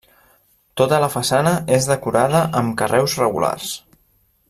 [0.81, 3.77] Tota la façana és decorada amb carreus regulars.